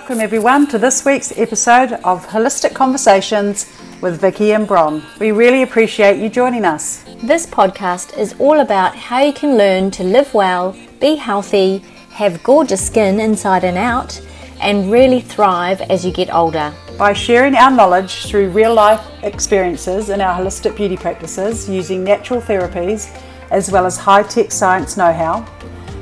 [0.00, 3.70] Welcome, everyone, to this week's episode of Holistic Conversations
[4.00, 5.02] with Vicky and Bron.
[5.20, 7.04] We really appreciate you joining us.
[7.22, 12.42] This podcast is all about how you can learn to live well, be healthy, have
[12.42, 14.18] gorgeous skin inside and out,
[14.58, 16.72] and really thrive as you get older.
[16.96, 22.40] By sharing our knowledge through real life experiences in our holistic beauty practices using natural
[22.40, 23.14] therapies
[23.50, 25.46] as well as high tech science know how,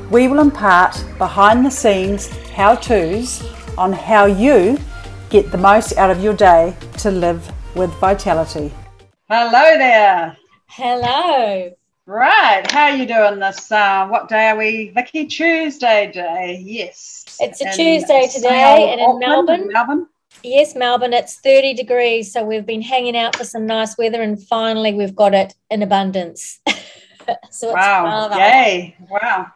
[0.09, 3.43] we will impart behind the scenes how to's
[3.79, 4.77] on how you
[5.31, 8.73] get the most out of your day to live with vitality.
[9.29, 10.37] Hello there.
[10.67, 11.71] Hello.
[12.07, 13.71] Right, how are you doing this?
[13.71, 15.27] Uh, what day are we, Vicky?
[15.27, 16.61] Tuesday day.
[16.65, 17.37] Yes.
[17.39, 19.69] It's a Tuesday today, and in Melbourne.
[19.71, 20.07] Melbourne.
[20.43, 21.13] Yes, Melbourne.
[21.13, 25.15] It's thirty degrees, so we've been hanging out for some nice weather, and finally we've
[25.15, 26.61] got it in abundance.
[27.51, 28.35] so wow!
[28.37, 28.97] Yay!
[29.11, 29.53] Wow.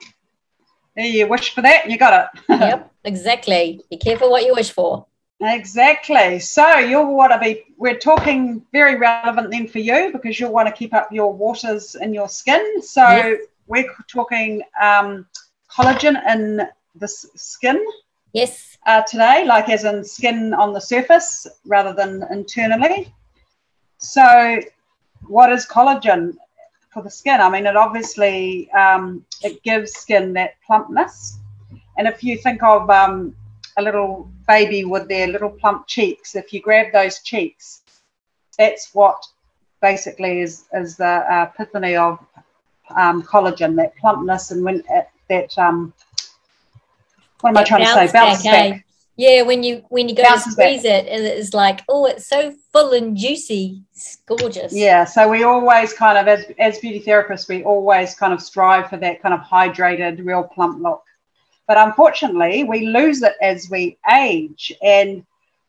[0.96, 2.40] There you wish for that, and you got it.
[2.48, 2.92] yep.
[3.04, 3.80] Exactly.
[3.90, 5.06] Be careful what you wish for.
[5.40, 6.38] Exactly.
[6.38, 7.64] So you'll want to be.
[7.76, 11.96] We're talking very relevant then for you because you'll want to keep up your waters
[11.96, 12.82] in your skin.
[12.82, 13.40] So yes.
[13.66, 15.26] we're talking um,
[15.70, 17.84] collagen in the skin.
[18.32, 18.78] Yes.
[18.86, 23.12] Uh, today, like as in skin on the surface rather than internally.
[23.98, 24.60] So,
[25.28, 26.34] what is collagen
[26.92, 27.40] for the skin?
[27.40, 31.38] I mean, it obviously um, it gives skin that plumpness
[31.96, 33.34] and if you think of um,
[33.76, 37.82] a little baby with their little plump cheeks, if you grab those cheeks,
[38.58, 39.24] that's what
[39.80, 42.18] basically is, is the uh, epiphany of
[42.96, 45.92] um, collagen, that plumpness and when uh, that, um,
[47.40, 48.12] what am I trying to say?
[48.12, 48.70] Bounce back.
[48.70, 48.86] back.
[49.22, 51.04] Yeah, when you when you go to squeeze back.
[51.04, 53.80] it, it's like, oh, it's so full and juicy.
[53.92, 54.72] It's gorgeous.
[54.72, 58.90] Yeah, so we always kind of, as, as beauty therapists, we always kind of strive
[58.90, 61.04] for that kind of hydrated, real plump look.
[61.68, 64.72] But unfortunately, we lose it as we age.
[64.82, 65.24] And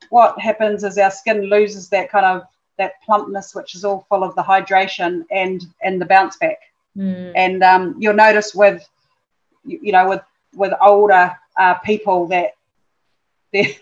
[0.09, 2.47] what happens is our skin loses that kind of
[2.79, 6.57] that plumpness, which is all full of the hydration and and the bounce back.
[6.97, 7.33] Mm.
[7.35, 8.83] And um, you'll notice with
[9.63, 10.23] you know with
[10.55, 12.53] with older uh, people that
[13.53, 13.77] they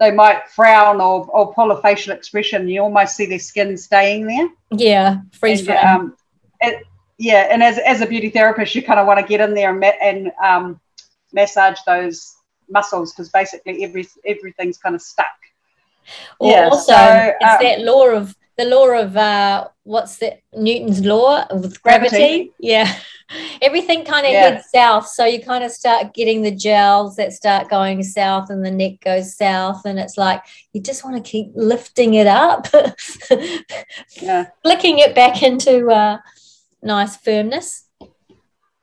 [0.00, 2.68] they might frown or, or pull a facial expression.
[2.68, 4.48] You almost see their skin staying there.
[4.70, 6.16] Yeah, freeze and, um,
[6.60, 6.82] it,
[7.18, 9.72] yeah, and as, as a beauty therapist, you kind of want to get in there
[9.72, 10.80] and, and um,
[11.32, 12.34] massage those
[12.68, 15.26] muscles because basically every everything's kind of stuck.
[16.38, 20.38] Or yeah, also, so, it's um, that law of the law of uh, what's the
[20.52, 22.10] Newton's law with gravity.
[22.10, 22.52] gravity.
[22.58, 22.94] Yeah,
[23.62, 24.50] everything kind of yeah.
[24.50, 28.64] heads south, so you kind of start getting the gels that start going south, and
[28.64, 30.42] the neck goes south, and it's like
[30.72, 32.66] you just want to keep lifting it up,
[34.20, 34.46] yeah.
[34.62, 36.18] flicking it back into uh,
[36.82, 37.84] nice firmness.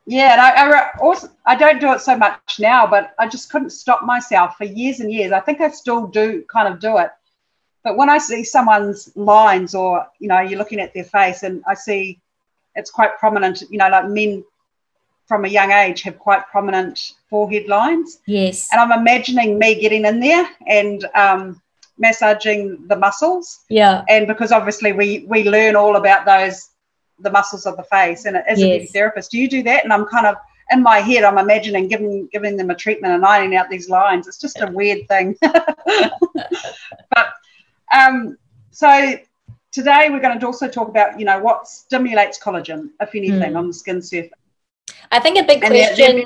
[0.04, 3.50] Yeah, and I, I, also I don't do it so much now, but I just
[3.50, 5.30] couldn't stop myself for years and years.
[5.30, 7.10] I think I still do kind of do it,
[7.84, 11.62] but when I see someone's lines, or you know, you're looking at their face, and
[11.68, 12.20] I see
[12.74, 13.62] it's quite prominent.
[13.70, 14.44] You know, like men
[15.26, 18.18] from a young age have quite prominent forehead lines.
[18.26, 21.62] Yes, and I'm imagining me getting in there and um,
[21.98, 23.60] massaging the muscles.
[23.68, 26.68] Yeah, and because obviously we we learn all about those
[27.22, 28.24] the muscles of the face.
[28.24, 28.82] And as yes.
[28.82, 29.84] a therapist, do you do that?
[29.84, 30.36] And I'm kind of
[30.70, 34.26] in my head, I'm imagining giving giving them a treatment and ironing out these lines.
[34.26, 35.36] It's just a weird thing.
[35.42, 37.32] but
[37.94, 38.36] um,
[38.70, 39.14] so
[39.72, 43.58] today we're going to also talk about you know what stimulates collagen, if anything, mm.
[43.58, 44.30] on the skin surface.
[45.10, 46.24] I think a big question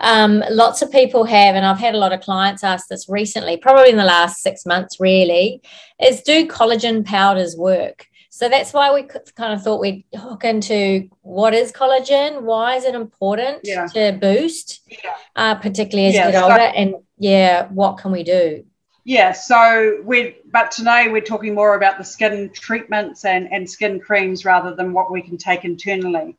[0.00, 3.56] um, lots of people have, and I've had a lot of clients ask this recently,
[3.56, 5.62] probably in the last six months, really,
[6.02, 8.06] is do collagen powders work?
[8.28, 12.84] So that's why we kind of thought we'd hook into what is collagen, why is
[12.84, 13.86] it important yeah.
[13.86, 15.14] to boost, yeah.
[15.34, 18.66] uh, particularly as yeah, you get older, and yeah, what can we do?
[19.08, 24.00] Yeah, so we but today we're talking more about the skin treatments and, and skin
[24.00, 26.36] creams rather than what we can take internally.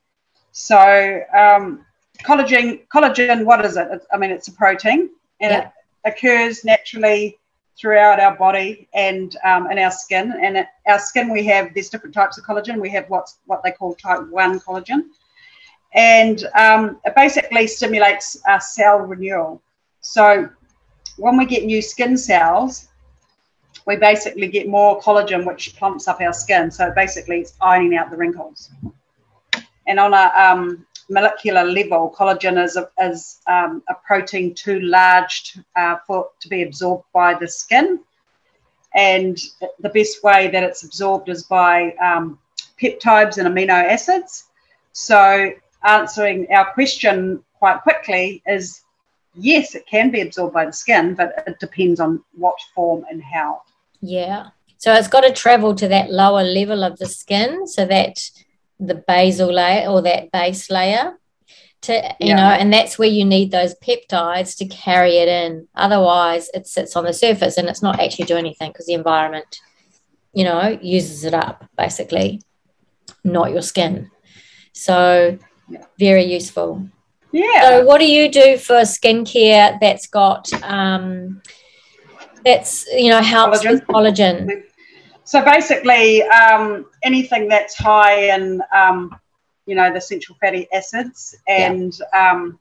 [0.51, 1.85] So um,
[2.23, 4.05] collagen, collagen, what is it?
[4.11, 5.71] I mean, it's a protein and it
[6.03, 7.37] occurs naturally
[7.79, 10.33] throughout our body and um, in our skin.
[10.43, 12.81] And it, our skin, we have there's different types of collagen.
[12.81, 15.03] We have what's what they call type one collagen,
[15.93, 19.61] and um, it basically stimulates our cell renewal.
[20.01, 20.49] So
[21.17, 22.87] when we get new skin cells,
[23.85, 26.69] we basically get more collagen, which plumps up our skin.
[26.71, 28.69] So basically, it's ironing out the wrinkles.
[29.87, 35.53] And on a um, molecular level, collagen is a, is, um, a protein too large
[35.53, 37.99] to, uh, for to be absorbed by the skin,
[38.93, 39.39] and
[39.79, 42.39] the best way that it's absorbed is by um,
[42.81, 44.45] peptides and amino acids.
[44.91, 45.51] So,
[45.83, 48.81] answering our question quite quickly is
[49.37, 53.21] yes, it can be absorbed by the skin, but it depends on what form and
[53.21, 53.61] how.
[54.01, 54.47] Yeah.
[54.77, 58.29] So it's got to travel to that lower level of the skin so that
[58.79, 61.17] the basal layer or that base layer
[61.81, 62.35] to you yeah.
[62.35, 66.95] know and that's where you need those peptides to carry it in otherwise it sits
[66.95, 69.59] on the surface and it's not actually doing anything because the environment
[70.33, 72.41] you know uses it up basically
[73.23, 74.09] not your skin
[74.73, 75.37] so
[75.69, 75.83] yeah.
[75.99, 76.87] very useful
[77.37, 81.41] yeah so what do you do for skincare that's got um
[82.45, 83.71] that's you know helps collagen.
[83.71, 84.63] with collagen
[85.23, 89.19] so basically um anything that's high in um
[89.67, 92.31] you know, the essential fatty acids and yeah.
[92.31, 92.57] um,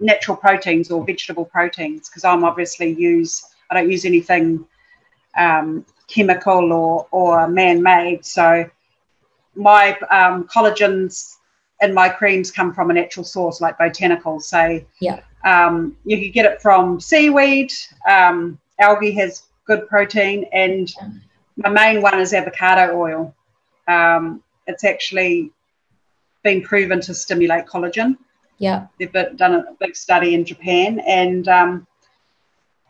[0.00, 4.66] natural proteins or vegetable proteins because I'm obviously use I don't use anything
[5.38, 8.24] um, chemical or or man-made.
[8.24, 8.68] So
[9.54, 11.36] my um, collagens
[11.80, 14.42] and my creams come from a natural source like botanicals.
[14.42, 17.72] So yeah, um, you can get it from seaweed.
[18.08, 20.92] Um, algae has good protein, and
[21.56, 23.34] my main one is avocado oil.
[23.88, 25.50] Um, it's actually
[26.42, 28.16] been proven to stimulate collagen.
[28.58, 28.86] Yeah.
[28.98, 31.86] They've done a big study in Japan and um,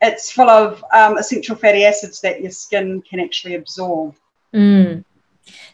[0.02, 4.16] it's full of um, essential fatty acids that your skin can actually absorb.
[4.52, 5.04] Mm.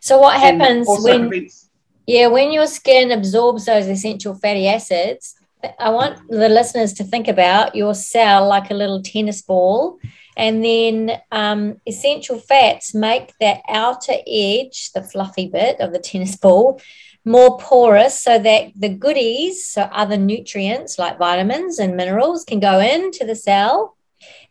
[0.01, 1.66] So what happens when prevents-
[2.07, 5.35] yeah, when your skin absorbs those essential fatty acids,
[5.79, 9.99] I want the listeners to think about your cell like a little tennis ball
[10.37, 16.37] and then um, essential fats make that outer edge, the fluffy bit of the tennis
[16.37, 16.81] ball,
[17.25, 22.81] more porous so that the goodies, so other nutrients like vitamins and minerals, can go
[22.81, 23.97] into the cell.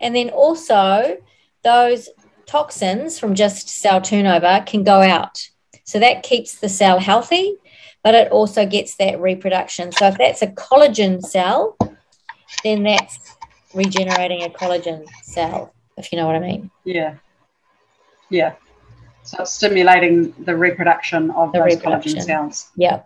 [0.01, 1.17] And then also
[1.63, 2.09] those
[2.47, 5.49] toxins from just cell turnover can go out.
[5.85, 7.55] So that keeps the cell healthy,
[8.03, 9.91] but it also gets that reproduction.
[9.91, 11.77] So if that's a collagen cell,
[12.63, 13.35] then that's
[13.73, 16.71] regenerating a collagen cell if you know what I mean.
[16.83, 17.15] Yeah.
[18.29, 18.55] Yeah.
[19.23, 22.13] So it's stimulating the reproduction of the those reproduction.
[22.13, 22.69] collagen cells.
[22.75, 23.01] Yeah.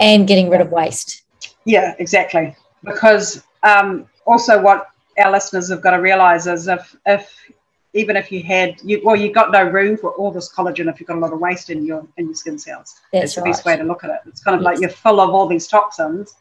[0.00, 1.22] And getting rid of waste.
[1.64, 2.56] Yeah, exactly.
[2.82, 4.88] Because um, also what
[5.18, 7.52] our listeners have got to realize is if if
[7.94, 10.98] even if you had you well you've got no room for all this collagen if
[10.98, 13.00] you've got a lot of waste in your in your skin cells.
[13.12, 14.20] That's, that's the best way to look at it.
[14.26, 14.66] It's kind of yes.
[14.66, 16.34] like you're full of all these toxins.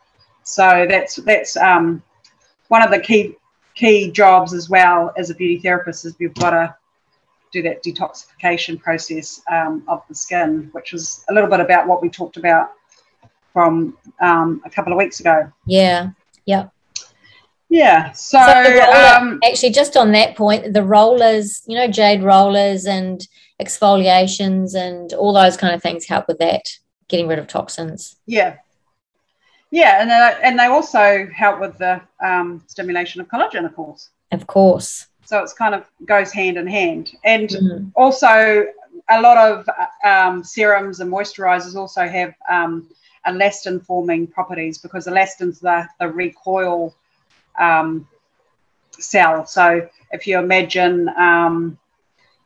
[0.44, 2.02] So that's that's um,
[2.70, 3.36] one of the key
[3.76, 6.76] key jobs as well as a beauty therapist is we've got to
[7.52, 12.02] do that detoxification process um, of the skin, which was a little bit about what
[12.02, 12.72] we talked about
[13.54, 15.52] from um, a couple of weeks ago.
[15.66, 16.10] Yeah.
[16.46, 16.72] Yep.
[17.72, 18.12] Yeah.
[18.12, 22.86] So, so roller, um, actually, just on that point, the rollers, you know, jade rollers
[22.86, 23.26] and
[23.62, 26.64] exfoliations and all those kind of things help with that,
[27.08, 28.18] getting rid of toxins.
[28.26, 28.58] Yeah.
[29.72, 34.10] Yeah, and they, and they also help with the um, stimulation of collagen, of course.
[34.34, 35.08] Of course.
[35.24, 37.92] So it's kind of goes hand in hand, and mm.
[37.96, 38.66] also
[39.10, 39.70] a lot of
[40.04, 42.90] um, serums and moisturizers also have um,
[43.26, 46.94] elastin forming properties because elastin's the the recoil
[47.60, 48.08] um,
[49.00, 49.46] cell.
[49.46, 51.78] So if you imagine um,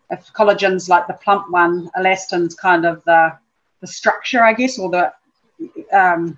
[0.09, 3.37] if collagen's like the plump one, elastin's kind of the
[3.81, 5.13] the structure, I guess, or the
[5.91, 6.37] um,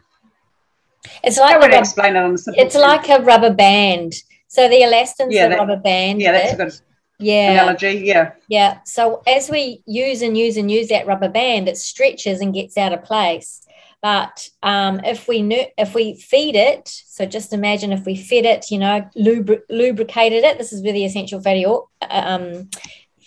[1.24, 4.14] it's like I would explain it on the It's like a rubber band.
[4.48, 6.22] So the elastin's yeah, the that, rubber band.
[6.22, 6.60] Yeah, that's bit.
[6.60, 6.80] a good
[7.20, 7.52] yeah.
[7.52, 8.02] analogy.
[8.06, 8.32] Yeah.
[8.48, 8.80] Yeah.
[8.86, 12.78] So as we use and use and use that rubber band, it stretches and gets
[12.78, 13.67] out of place.
[14.08, 15.40] But um, if we
[15.78, 20.46] if we feed it, so just imagine if we fed it, you know, lubri- lubricated
[20.46, 20.58] it.
[20.58, 21.66] This is where the essential fatty
[22.10, 22.70] um,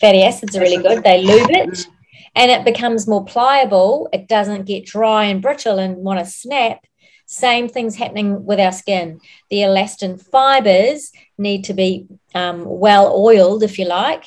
[0.00, 1.04] fatty acids are really good.
[1.04, 1.86] They lube it,
[2.34, 4.08] and it becomes more pliable.
[4.10, 6.86] It doesn't get dry and brittle and want to snap.
[7.26, 9.20] Same things happening with our skin.
[9.50, 14.24] The elastin fibers need to be um, well oiled, if you like,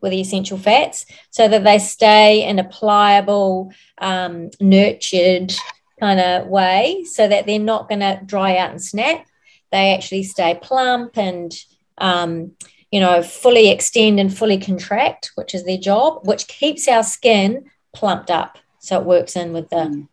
[0.00, 5.52] with the essential fats so that they stay in a pliable, um, nurtured
[6.00, 9.26] kind of way so that they're not going to dry out and snap.
[9.72, 11.52] They actually stay plump and,
[11.98, 12.52] um,
[12.90, 17.64] you know, fully extend and fully contract, which is their job, which keeps our skin
[17.92, 18.58] plumped up.
[18.78, 20.08] So it works in with the mm.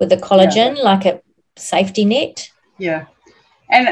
[0.00, 0.82] with the collagen, yeah.
[0.82, 1.24] like it
[1.56, 2.50] safety net.
[2.78, 3.06] Yeah,
[3.70, 3.88] and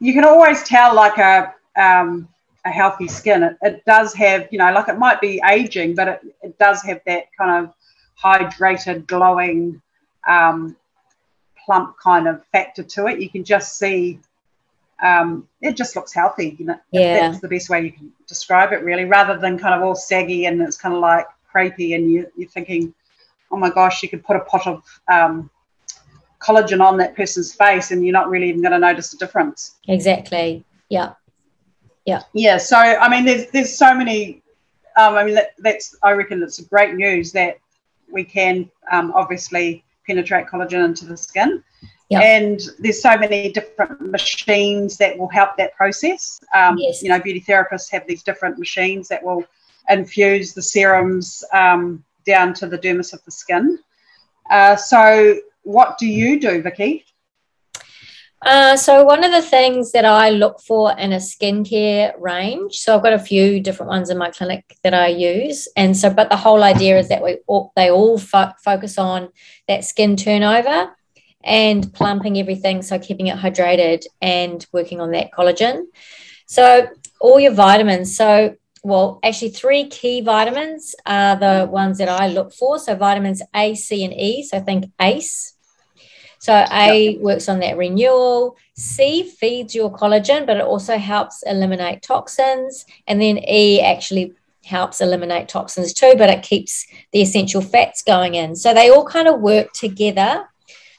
[0.00, 2.28] you can always tell like a um,
[2.64, 3.42] a healthy skin.
[3.42, 6.82] It, it does have, you know, like it might be aging, but it, it does
[6.82, 7.74] have that kind of
[8.22, 9.80] hydrated, glowing,
[10.26, 10.76] um,
[11.64, 13.20] plump kind of factor to it.
[13.20, 14.20] You can just see
[15.02, 16.56] um, it just looks healthy.
[16.58, 17.28] You know, yeah.
[17.28, 20.46] that's the best way you can describe it, really, rather than kind of all saggy
[20.46, 22.94] and it's kind of like crepey, and you, you're thinking,
[23.50, 25.48] oh my gosh, you could put a pot of um,
[26.40, 29.76] collagen on that person's face and you're not really even going to notice the difference.
[29.88, 30.64] Exactly.
[30.88, 31.14] Yeah.
[32.04, 32.22] Yeah.
[32.34, 32.58] Yeah.
[32.58, 34.42] So, I mean, there's, there's so many,
[34.96, 37.58] um, I mean, that, that's, I reckon it's great news that
[38.10, 41.62] we can um, obviously penetrate collagen into the skin.
[42.08, 42.22] Yep.
[42.22, 46.40] And there's so many different machines that will help that process.
[46.54, 47.02] Um, yes.
[47.02, 49.44] You know, beauty therapists have these different machines that will
[49.88, 53.78] infuse the serums um, down to the dermis of the skin.
[54.50, 57.04] Uh, so, what do you do, Vicky?
[58.42, 62.94] Uh, so one of the things that I look for in a skincare range, so
[62.94, 66.30] I've got a few different ones in my clinic that I use, and so but
[66.30, 69.30] the whole idea is that we all, they all fo- focus on
[69.68, 70.94] that skin turnover
[71.42, 75.84] and plumping everything, so keeping it hydrated and working on that collagen.
[76.46, 76.88] So
[77.20, 78.54] all your vitamins, so
[78.86, 82.78] well, actually, three key vitamins are the ones that I look for.
[82.78, 84.44] So, vitamins A, C, and E.
[84.44, 85.55] So, I think ACE.
[86.38, 87.20] So, A yep.
[87.20, 88.56] works on that renewal.
[88.74, 92.84] C feeds your collagen, but it also helps eliminate toxins.
[93.06, 94.32] And then E actually
[94.64, 98.56] helps eliminate toxins too, but it keeps the essential fats going in.
[98.56, 100.48] So, they all kind of work together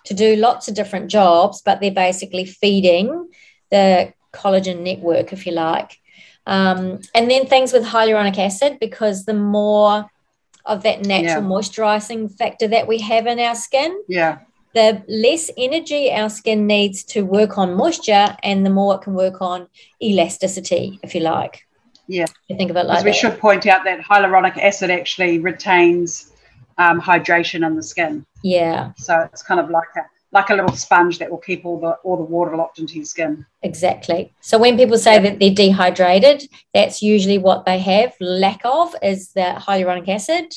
[0.06, 3.29] to do lots of different jobs, but they're basically feeding
[3.72, 6.00] the collagen network, if you like.
[6.46, 10.10] Um, and then things with hyaluronic acid, because the more
[10.65, 11.50] of that natural yeah.
[11.50, 14.39] moisturizing factor that we have in our skin, yeah,
[14.77, 19.15] the less energy our skin needs to work on moisture, and the more it can
[19.15, 19.67] work on
[20.01, 21.65] elasticity, if you like.
[22.07, 23.03] Yeah, you think of it like.
[23.03, 26.31] we should point out that hyaluronic acid actually retains
[26.77, 28.25] um, hydration in the skin.
[28.43, 28.91] Yeah.
[28.98, 31.93] So it's kind of like a like a little sponge that will keep all the
[32.03, 33.46] all the water locked into your skin.
[33.63, 34.31] Exactly.
[34.41, 39.31] So when people say that they're dehydrated, that's usually what they have lack of is
[39.34, 40.53] the hyaluronic acid.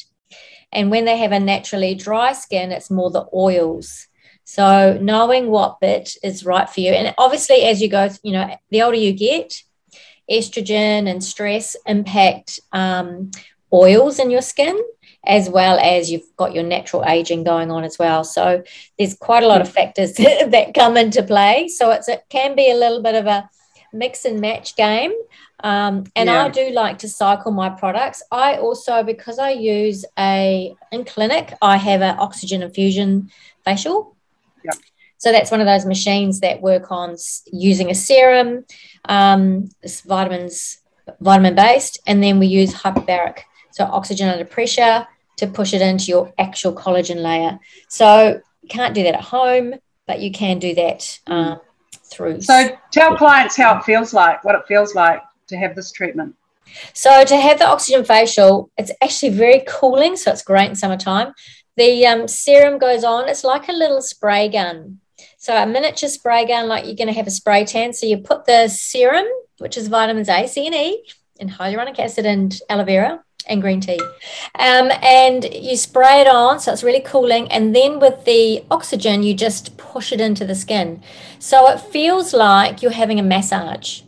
[0.73, 4.07] And when they have a naturally dry skin, it's more the oils.
[4.51, 6.91] So knowing what bit is right for you.
[6.91, 9.63] And obviously as you go, you know, the older you get,
[10.29, 13.31] estrogen and stress impact um,
[13.73, 14.77] oils in your skin
[15.25, 18.25] as well as you've got your natural aging going on as well.
[18.25, 18.65] So
[18.99, 21.69] there's quite a lot of factors that come into play.
[21.69, 23.49] So it's it can be a little bit of a
[23.93, 25.13] mix and match game.
[25.63, 26.43] Um, and yeah.
[26.43, 28.21] I do like to cycle my products.
[28.33, 33.31] I also, because I use a in clinic, I have an oxygen infusion
[33.65, 34.17] facial.
[34.65, 34.73] Yeah.
[35.19, 37.17] So that's one of those machines that work on
[37.53, 38.65] using a serum,
[39.07, 39.69] um,
[40.07, 40.79] vitamins,
[41.21, 43.41] vitamin based, and then we use hyperbaric
[43.73, 47.59] so oxygen under pressure to push it into your actual collagen layer.
[47.89, 49.75] So you can't do that at home,
[50.07, 51.61] but you can do that um,
[52.11, 52.43] through.
[52.43, 56.35] So tell clients how it feels like, what it feels like to have this treatment.
[56.93, 61.33] So to have the oxygen facial, it's actually very cooling, so it's great in summertime.
[61.77, 65.01] The um, serum goes on; it's like a little spray gun.
[65.39, 67.93] So a miniature spray gun, like you're going to have a spray tan.
[67.93, 69.27] So you put the serum,
[69.59, 71.05] which is vitamins A, C, and E,
[71.39, 74.01] and hyaluronic acid and aloe vera, and green tea.
[74.59, 77.51] Um, and you spray it on, so it's really cooling.
[77.51, 81.03] And then with the oxygen, you just push it into the skin.
[81.39, 84.03] So it feels like you're having a massage.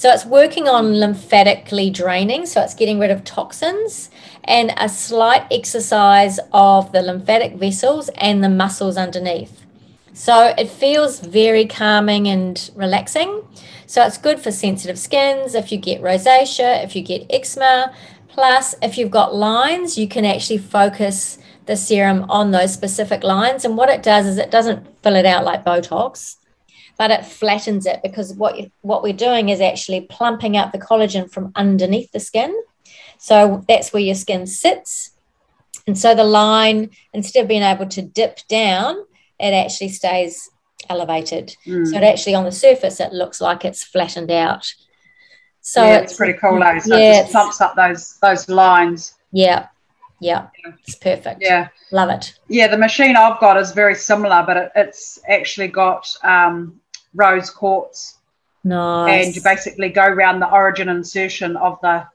[0.00, 4.08] So it's working on lymphatically draining, so it's getting rid of toxins
[4.44, 9.66] and a slight exercise of the lymphatic vessels and the muscles underneath.
[10.14, 13.44] So it feels very calming and relaxing.
[13.86, 17.92] So it's good for sensitive skins, if you get rosacea, if you get eczema,
[18.30, 23.66] Plus, if you've got lines, you can actually focus the serum on those specific lines.
[23.66, 26.36] And what it does is it doesn't fill it out like Botox,
[27.00, 30.78] but it flattens it because what you, what we're doing is actually plumping up the
[30.78, 32.54] collagen from underneath the skin.
[33.16, 35.12] So that's where your skin sits.
[35.86, 38.96] And so the line, instead of being able to dip down,
[39.38, 40.50] it actually stays
[40.90, 41.56] elevated.
[41.66, 41.86] Mm.
[41.86, 44.70] So it actually on the surface, it looks like it's flattened out.
[45.62, 46.80] So yeah, it's, it's pretty cool, though.
[46.80, 49.14] So yeah, it just pumps up those those lines.
[49.32, 49.68] Yeah.
[50.22, 50.48] Yeah,
[50.86, 51.40] it's perfect.
[51.40, 52.34] Yeah, love it.
[52.48, 56.79] Yeah, the machine I've got is very similar, but it, it's actually got um,
[57.14, 58.18] rose quartz.
[58.62, 59.26] Nice.
[59.26, 62.06] And you basically go around the origin insertion of the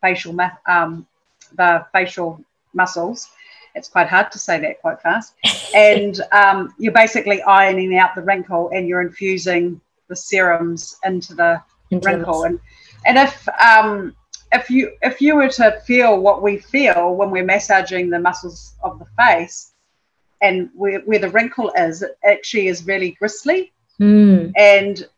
[0.00, 1.06] facial um,
[1.54, 2.40] the facial
[2.74, 3.28] muscles.
[3.74, 5.34] It's quite hard to say that quite fast.
[5.74, 11.62] and um, you're basically ironing out the wrinkle, and you're infusing the serums into the
[11.90, 12.42] into wrinkle.
[12.42, 12.60] The and
[13.06, 14.14] and if um,
[14.52, 18.74] if you if you were to feel what we feel when we're massaging the muscles
[18.82, 19.72] of the face,
[20.40, 23.72] and where, where the wrinkle is, it actually is really gristly.
[24.00, 24.52] Mm.
[24.56, 25.08] And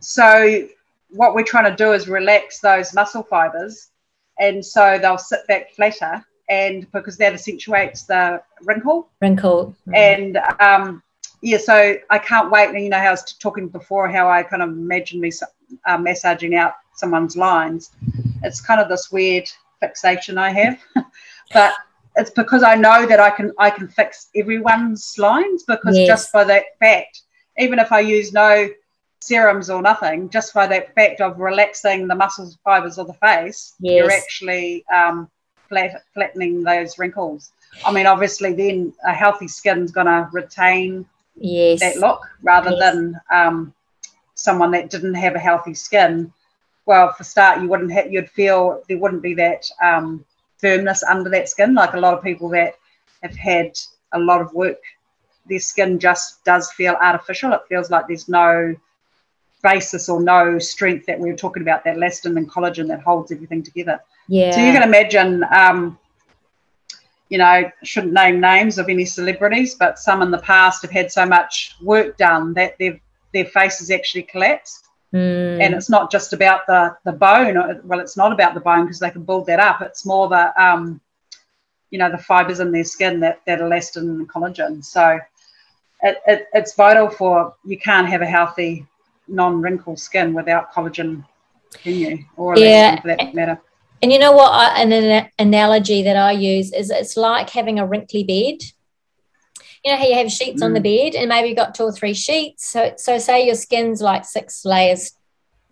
[0.00, 0.68] so
[1.10, 3.90] what we're trying to do is relax those muscle fibers,
[4.38, 6.24] and so they'll sit back flatter.
[6.50, 9.96] And because that accentuates the wrinkle, wrinkle, mm.
[9.96, 11.02] and um,
[11.40, 12.68] yeah, so I can't wait.
[12.68, 15.30] And You know how I was talking before, how I kind of imagine me
[15.86, 17.90] uh, massaging out someone's lines.
[18.42, 19.48] It's kind of this weird
[19.80, 20.78] fixation I have,
[21.52, 21.74] but
[22.16, 26.06] it's because I know that I can I can fix everyone's lines because yes.
[26.06, 27.22] just by that fact,
[27.58, 28.68] even if I use no
[29.20, 33.74] serums or nothing, just by that fact of relaxing the muscles fibers of the face,
[33.80, 33.96] yes.
[33.96, 35.30] you're actually um,
[35.68, 37.52] flat, flattening those wrinkles.
[37.84, 41.06] I mean, obviously, then a healthy skin's going to retain
[41.36, 41.80] yes.
[41.80, 42.80] that look rather yes.
[42.80, 43.74] than um,
[44.34, 46.32] someone that didn't have a healthy skin.
[46.86, 50.24] Well, for start, you wouldn't have, you'd feel there wouldn't be that um,
[50.58, 51.74] firmness under that skin.
[51.74, 52.74] Like a lot of people that
[53.22, 53.72] have had
[54.12, 54.78] a lot of work,
[55.46, 57.52] their skin just does feel artificial.
[57.52, 58.74] It feels like there's no
[59.62, 63.32] basis or no strength that we were talking about, that elastin and collagen that holds
[63.32, 64.00] everything together.
[64.28, 64.52] Yeah.
[64.52, 65.98] So you can imagine, um,
[67.28, 71.10] you know, shouldn't name names of any celebrities, but some in the past have had
[71.10, 73.00] so much work done that their
[73.32, 74.84] their faces actually collapsed.
[75.12, 75.60] Mm.
[75.60, 77.80] And it's not just about the the bone.
[77.84, 79.80] Well, it's not about the bone because they can build that up.
[79.80, 81.00] It's more the um,
[81.90, 84.84] you know, the fibers in their skin that that elastin and collagen.
[84.84, 85.18] So
[86.04, 88.86] it, it, it's vital for you can't have a healthy
[89.26, 91.24] non-wrinkle skin without collagen,
[91.82, 92.24] can you?
[92.36, 93.00] Or yeah.
[93.00, 93.60] for that matter.
[94.02, 94.52] And you know what?
[94.52, 98.62] I, an, an analogy that I use is it's like having a wrinkly bed.
[99.82, 100.66] You know how you have sheets mm.
[100.66, 101.12] on the mm.
[101.12, 102.68] bed, and maybe you've got two or three sheets.
[102.68, 105.12] So, so say your skin's like six layers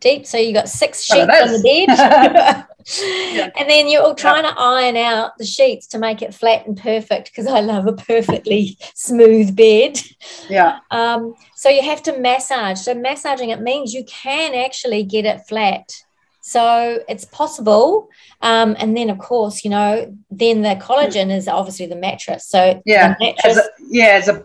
[0.02, 0.26] deep.
[0.26, 1.96] So you got six sheets on the bed.
[1.96, 2.64] yeah.
[3.56, 4.50] And then you're all trying yeah.
[4.50, 7.92] to iron out the sheets to make it flat and perfect because I love a
[7.92, 10.00] perfectly smooth bed.
[10.50, 10.80] Yeah.
[10.90, 12.80] Um, so you have to massage.
[12.80, 15.92] So massaging it means you can actually get it flat
[16.42, 18.10] so it's possible.
[18.42, 22.46] Um, and then, of course, you know, then the collagen is obviously the mattress.
[22.46, 24.44] So yeah, mattress, as a, yeah, as a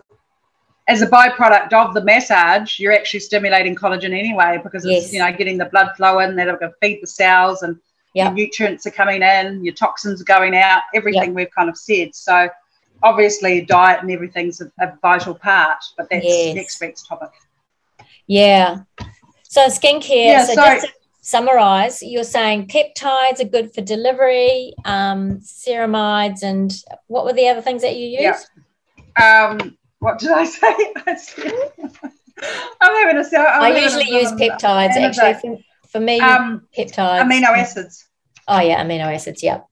[0.88, 5.12] as a byproduct of the massage, you're actually stimulating collagen anyway because it's yes.
[5.12, 7.78] you know getting the blood flow in going to feed the cells and
[8.14, 8.32] yep.
[8.32, 11.34] nutrients are coming in, your toxins are going out, everything yep.
[11.34, 12.14] we've kind of said.
[12.14, 12.48] So
[13.02, 16.54] obviously, diet and everything's a, a vital part, but that's yes.
[16.54, 17.30] next week's topic.
[18.26, 18.78] Yeah.
[19.42, 20.08] So skincare.
[20.08, 20.88] Yeah, so, so just
[21.20, 26.72] summarize, you're saying peptides are good for delivery, um, ceramides, and
[27.08, 28.48] what were the other things that you used?
[29.18, 29.48] Yeah.
[29.50, 30.74] Um, what did I say?
[32.80, 33.38] I'm having a.
[33.38, 35.34] I'm I usually use peptides actually.
[35.34, 35.58] For,
[35.90, 37.22] for me, um, peptides.
[37.22, 38.06] Amino acids.
[38.46, 39.42] Oh yeah, amino acids.
[39.42, 39.62] Yeah.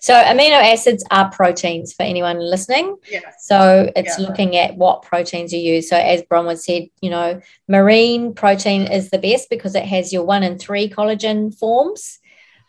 [0.00, 2.96] So amino acids are proteins for anyone listening.
[3.10, 3.20] Yeah.
[3.40, 4.26] So it's yeah.
[4.26, 5.88] looking at what proteins you use.
[5.88, 10.24] So as Bronwyn said, you know, marine protein is the best because it has your
[10.24, 12.20] one and three collagen forms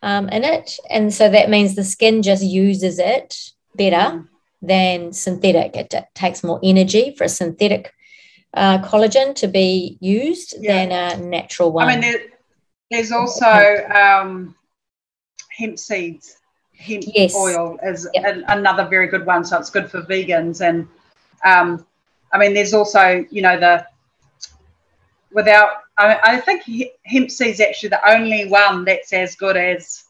[0.01, 3.37] um, in it, and so that means the skin just uses it
[3.75, 4.27] better mm.
[4.61, 5.75] Than synthetic.
[5.75, 7.93] It takes more energy for a synthetic
[8.53, 10.85] uh, collagen to be used yeah.
[10.85, 11.87] than a natural one.
[11.87, 12.21] I mean, there,
[12.91, 14.55] there's also um,
[15.57, 16.39] hemp seeds
[16.79, 17.35] hemp yes.
[17.35, 18.43] oil is yep.
[18.47, 19.43] another very good one.
[19.43, 20.61] So it's good for vegans.
[20.61, 20.87] And
[21.45, 21.85] um,
[22.31, 23.85] I mean, there's also, you know, the
[25.31, 26.63] without, I, I think
[27.05, 30.03] hemp seed is actually the only one that's as good as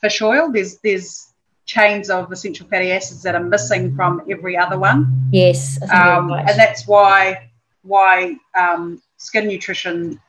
[0.00, 0.50] fish oil.
[0.50, 1.32] There's, there's
[1.66, 5.28] chains of essential fatty acids that are missing from every other one.
[5.32, 5.80] Yes.
[5.90, 6.48] Um, right.
[6.48, 7.50] And that's why,
[7.82, 10.20] why um, skin nutrition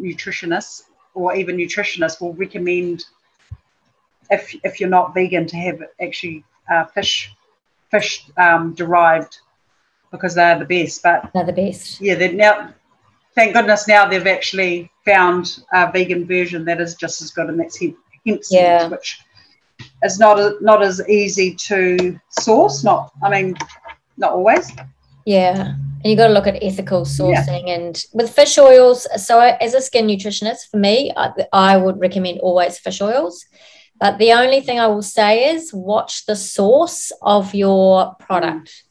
[0.00, 3.04] nutritionists or even nutritionists will recommend
[4.30, 7.30] if if you're not vegan to have actually uh, fish
[7.90, 9.38] fish um, derived
[10.10, 11.02] because they're the best.
[11.02, 12.00] But they're the best.
[12.00, 12.74] Yeah, they're now.
[13.34, 17.58] Thank goodness now they've actually found a vegan version that is just as good, and
[17.58, 18.88] that's hemp, hemp seeds, yeah.
[18.88, 19.20] which
[20.04, 22.84] is not a, not as easy to source.
[22.84, 23.56] Not, I mean,
[24.16, 24.70] not always.
[25.24, 25.74] Yeah.
[26.02, 27.74] And you got to look at ethical sourcing yeah.
[27.74, 29.06] and with fish oils.
[29.24, 33.44] So, as a skin nutritionist, for me, I, I would recommend always fish oils
[34.02, 38.82] but the only thing I will say is watch the source of your product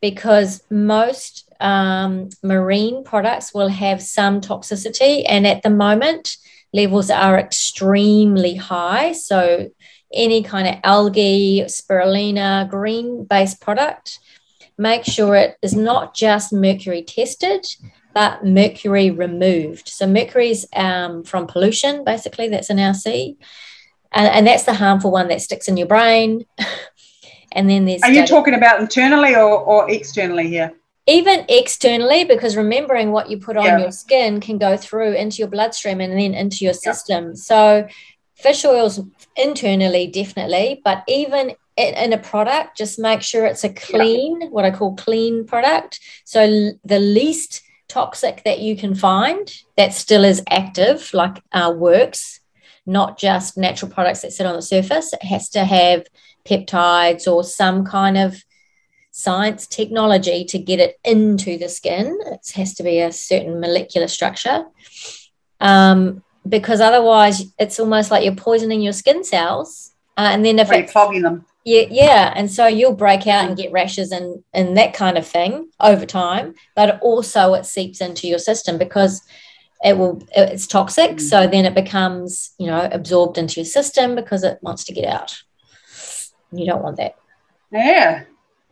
[0.00, 5.24] because most um, marine products will have some toxicity.
[5.28, 6.36] And at the moment,
[6.72, 9.10] levels are extremely high.
[9.10, 9.70] So,
[10.12, 14.18] any kind of algae, spirulina, green based product,
[14.78, 17.66] make sure it is not just mercury tested,
[18.14, 19.88] but mercury removed.
[19.88, 23.36] So, mercury is um, from pollution, basically, that's in our sea
[24.12, 26.44] and, and that's the harmful one that sticks in your brain.
[27.52, 28.02] and then there's.
[28.02, 30.72] Are you talking about internally or, or externally here?
[31.06, 33.78] Even externally, because remembering what you put on yeah.
[33.78, 37.28] your skin can go through into your bloodstream and then into your system.
[37.28, 37.34] Yeah.
[37.34, 37.88] So,
[38.36, 39.00] fish oils
[39.36, 44.48] internally, definitely, but even in a product, just make sure it's a clean, yeah.
[44.48, 46.00] what I call clean product.
[46.24, 52.40] So the least toxic that you can find that still is active, like uh, works,
[52.86, 55.12] not just natural products that sit on the surface.
[55.12, 56.06] It has to have
[56.44, 58.44] peptides or some kind of
[59.10, 62.18] science technology to get it into the skin.
[62.26, 64.66] It has to be a certain molecular structure.
[65.60, 69.92] Um, because otherwise, it's almost like you're poisoning your skin cells.
[70.16, 73.56] Uh, and then if it's clogging them, yeah, yeah, and so you'll break out and
[73.56, 76.54] get rashes and and that kind of thing over time.
[76.74, 79.22] But also, it seeps into your system because
[79.84, 81.12] it will it's toxic.
[81.12, 81.20] Mm.
[81.20, 85.06] So then it becomes you know absorbed into your system because it wants to get
[85.06, 85.42] out.
[86.52, 87.16] You don't want that.
[87.70, 88.24] Yeah.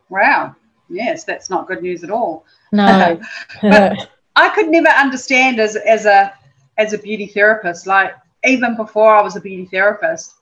[0.09, 0.55] Wow.
[0.89, 2.45] Yes, that's not good news at all.
[2.71, 3.21] No.
[3.61, 6.33] but I could never understand as as a
[6.79, 8.15] as a beauty therapist, like
[8.45, 10.33] even before I was a beauty therapist,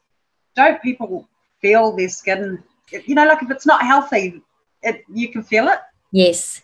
[0.55, 1.27] don't people
[1.61, 2.63] feel their skin?
[2.91, 4.41] You know, like if it's not healthy,
[4.83, 5.79] it you can feel it.
[6.11, 6.61] Yes.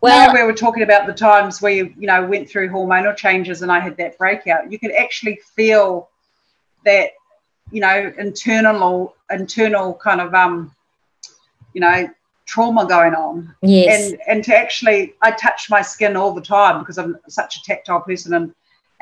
[0.00, 3.62] Well, we were talking about the times where you, you know went through hormonal changes
[3.62, 4.70] and I had that breakout.
[4.70, 6.10] You could actually feel
[6.84, 7.10] that,
[7.72, 10.70] you know, internal internal kind of um,
[11.72, 12.08] you know,
[12.44, 13.54] trauma going on.
[13.62, 14.12] Yes.
[14.12, 17.62] And and to actually I touch my skin all the time because I'm such a
[17.62, 18.54] tactile person and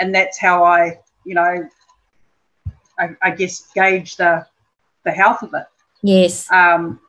[0.02, 1.68] and that's how I, you know,
[2.98, 4.44] I, I guess gauge the
[5.04, 5.64] the health of it.
[6.02, 6.50] Yes.
[6.50, 7.00] Um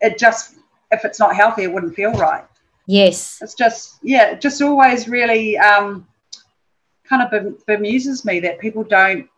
[0.00, 0.54] it just
[0.92, 2.44] if it's not healthy it wouldn't feel right.
[2.86, 3.40] Yes.
[3.42, 6.06] It's just yeah, it just always really um
[7.04, 9.28] kind of bemuses me that people don't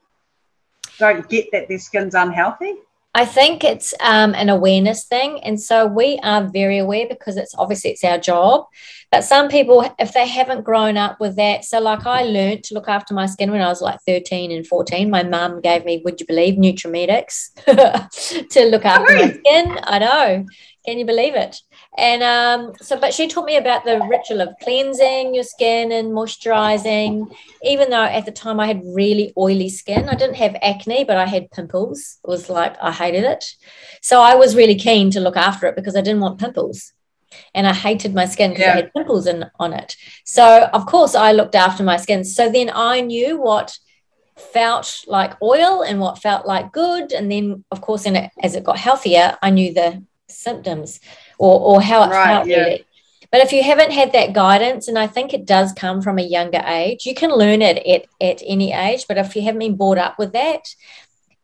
[0.98, 2.74] don't get that their skin's unhealthy.
[3.16, 7.54] I think it's um, an awareness thing, and so we are very aware because it's
[7.56, 8.66] obviously it's our job.
[9.12, 12.74] But some people, if they haven't grown up with that, so like I learned to
[12.74, 15.10] look after my skin when I was like thirteen and fourteen.
[15.10, 19.78] My mum gave me, would you believe, Nutrimetics to look after my skin.
[19.84, 20.46] I know,
[20.84, 21.56] can you believe it?
[21.96, 26.12] And um, so, but she taught me about the ritual of cleansing your skin and
[26.12, 27.34] moisturizing.
[27.62, 31.16] Even though at the time I had really oily skin, I didn't have acne, but
[31.16, 32.18] I had pimples.
[32.22, 33.44] It was like I hated it.
[34.02, 36.92] So I was really keen to look after it because I didn't want pimples.
[37.54, 38.72] And I hated my skin because yeah.
[38.72, 39.96] I had pimples in, on it.
[40.24, 42.24] So, of course, I looked after my skin.
[42.24, 43.76] So then I knew what
[44.36, 47.12] felt like oil and what felt like good.
[47.12, 51.00] And then, of course, in it, as it got healthier, I knew the symptoms
[51.38, 52.58] or, or how it right, felt yeah.
[52.58, 52.86] really.
[53.30, 56.22] But if you haven't had that guidance, and I think it does come from a
[56.22, 59.06] younger age, you can learn it at, at any age.
[59.08, 60.72] But if you haven't been brought up with that,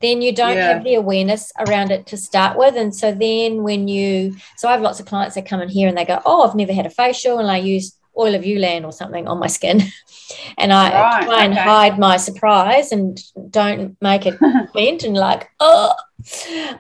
[0.01, 0.75] then you don't yeah.
[0.75, 2.77] have the awareness around it to start with.
[2.77, 5.89] And so then when you, so I have lots of clients that come in here
[5.89, 8.85] and they go, Oh, I've never had a facial and I use oil of Ulan
[8.85, 9.83] or something on my skin.
[10.59, 11.63] and I right, try and okay.
[11.63, 13.21] hide my surprise and
[13.51, 14.39] don't make it
[14.75, 15.95] vent and like, oh.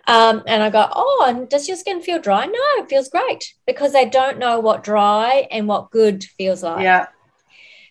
[0.06, 2.44] Um, and I go, oh, and does your skin feel dry?
[2.44, 6.82] No, it feels great because they don't know what dry and what good feels like.
[6.82, 7.06] Yeah.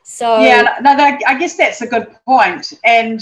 [0.04, 2.74] So yeah, no, no, I guess that's a good point.
[2.84, 3.22] And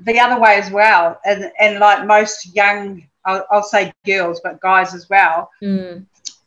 [0.00, 4.60] the other way as well, and and like most young, I'll, I'll say girls, but
[4.60, 6.04] guys as well, mm.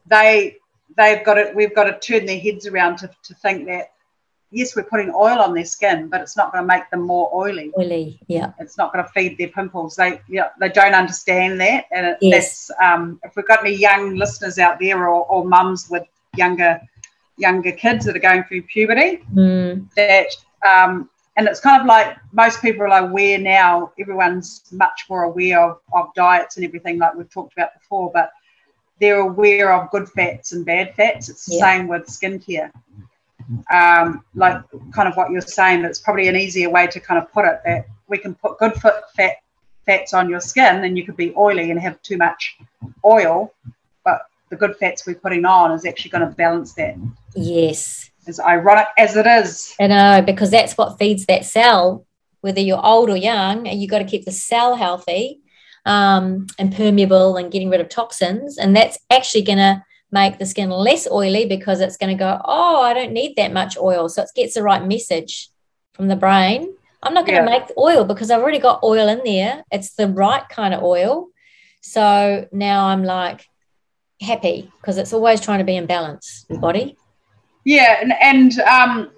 [0.08, 0.58] they
[0.98, 3.92] they've got to we've got to turn their heads around to, to think that
[4.52, 7.30] yes we're putting oil on their skin but it's not going to make them more
[7.34, 11.60] oily oily yeah it's not going to feed their pimples they yeah they don't understand
[11.60, 12.68] that and it, yes.
[12.68, 16.04] that's um, if we've got any young listeners out there or, or mums with
[16.36, 16.80] younger
[17.38, 19.94] younger kids that are going through puberty mm.
[19.96, 20.28] that
[20.68, 25.60] um, and it's kind of like most people are aware now everyone's much more aware
[25.68, 28.32] of, of diets and everything like we've talked about before but
[29.00, 31.30] they're aware of good fats and bad fats.
[31.30, 31.78] It's the yeah.
[31.78, 32.72] same with skincare.
[33.74, 34.62] Um, like
[34.94, 37.60] kind of what you're saying, it's probably an easier way to kind of put it
[37.66, 39.38] that we can put good fat
[39.86, 42.58] fats on your skin and you could be oily and have too much
[43.04, 43.54] oil,
[44.06, 46.96] but the good fats we're putting on is actually going to balance that.
[47.36, 48.10] Yes.
[48.28, 49.76] As ironic as it is.
[49.80, 52.06] I know, because that's what feeds that cell,
[52.40, 55.42] whether you're old or young, and you've got to keep the cell healthy
[55.86, 58.58] um, and permeable and getting rid of toxins.
[58.58, 62.40] And that's actually going to make the skin less oily because it's going to go,
[62.46, 64.08] oh, I don't need that much oil.
[64.10, 65.50] So it gets the right message
[65.94, 66.74] from the brain.
[67.02, 67.60] I'm not going to yeah.
[67.60, 69.64] make oil because I've already got oil in there.
[69.72, 71.30] It's the right kind of oil.
[71.82, 73.46] So now I'm like
[74.22, 76.96] happy because it's always trying to be in balance, the body.
[77.66, 77.98] Yeah.
[78.02, 79.12] And, and um,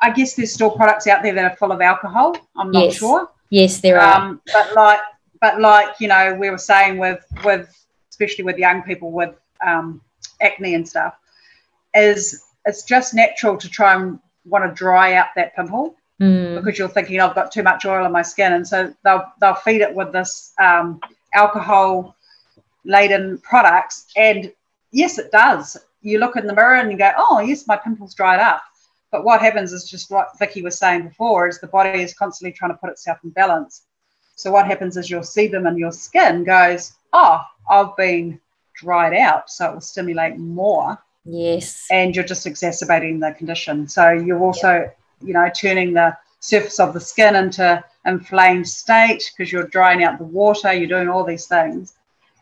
[0.00, 2.36] I guess there's still products out there that are full of alcohol.
[2.56, 2.96] I'm not yes.
[2.96, 3.28] sure.
[3.50, 4.22] Yes, there are.
[4.22, 5.00] Um, but like
[5.42, 7.68] but like you know we were saying with with
[8.08, 9.34] especially with young people with
[9.66, 10.00] um,
[10.40, 11.14] acne and stuff
[11.94, 16.54] is it's just natural to try and want to dry out that pimple mm.
[16.56, 19.54] because you're thinking I've got too much oil on my skin and so they'll they'll
[19.54, 20.98] feed it with this um,
[21.34, 22.16] alcohol
[22.84, 24.06] laden products.
[24.16, 24.52] And
[24.90, 25.76] yes, it does.
[26.00, 28.62] You look in the mirror and you go, oh, yes, my pimples dried up.
[29.10, 32.52] But what happens is just what Vicky was saying before is the body is constantly
[32.52, 33.82] trying to put itself in balance.
[34.36, 37.40] So what happens is your sebum and your skin goes, oh,
[37.70, 38.40] I've been
[38.74, 40.98] dried out, so it will stimulate more.
[41.24, 41.86] Yes.
[41.90, 43.86] And you're just exacerbating the condition.
[43.88, 44.98] So you're also, yep.
[45.22, 50.18] you know, turning the surface of the skin into inflamed state because you're drying out
[50.18, 51.94] the water, you're doing all these things.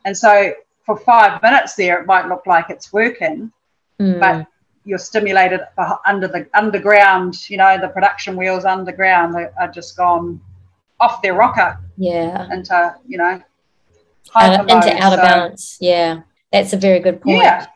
[0.06, 3.52] And so for five minutes there, it might look like it's working,
[4.00, 4.18] mm.
[4.18, 4.46] but
[4.84, 5.60] you're stimulated
[6.06, 10.40] under the underground, you know, the production wheels underground are just gone
[11.00, 11.78] off their rocker.
[11.96, 12.52] Yeah.
[12.52, 13.42] Into, you know,
[14.34, 15.78] out, into out of so, balance.
[15.80, 16.22] Yeah.
[16.52, 17.38] That's a very good point.
[17.38, 17.66] Yeah.